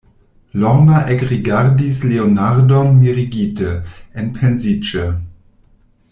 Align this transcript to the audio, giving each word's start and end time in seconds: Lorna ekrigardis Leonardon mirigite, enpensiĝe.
Lorna 0.59 1.01
ekrigardis 1.15 1.99
Leonardon 2.13 2.91
mirigite, 3.01 3.77
enpensiĝe. 4.25 5.05